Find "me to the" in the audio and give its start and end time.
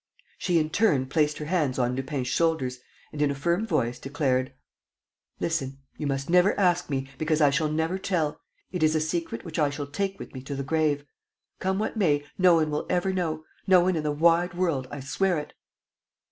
10.33-10.63